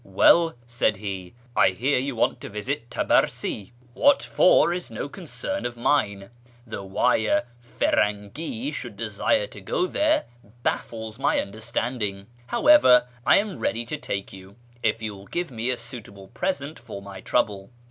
"Well," 0.23 0.55
said 0.65 0.97
he," 0.97 1.35
I 1.55 1.69
hear 1.69 1.99
you 1.99 2.15
want 2.15 2.41
to 2.41 2.49
visit 2.49 2.89
Tabarsi; 2.89 3.71
what 3.93 4.23
for 4.23 4.73
is 4.73 4.89
no 4.89 5.07
concern 5.07 5.63
of 5.63 5.77
mine, 5.77 6.31
though 6.65 6.85
why 6.85 7.17
a 7.17 7.43
Firangi 7.61 8.73
should 8.73 8.97
desire 8.97 9.45
to 9.45 9.61
go 9.61 9.85
there 9.85 10.25
bafiles 10.65 11.19
my 11.19 11.39
understanding. 11.39 12.25
However, 12.47 13.05
I 13.27 13.37
am 13.37 13.59
ready 13.59 13.85
to 13.85 13.97
take 13.99 14.33
you, 14.33 14.55
if 14.81 15.03
you 15.03 15.15
will 15.15 15.27
give 15.27 15.51
me 15.51 15.69
a 15.69 15.77
suitable 15.77 16.29
present 16.29 16.79
for 16.79 17.03
my 17.03 17.21
trouble. 17.21 17.69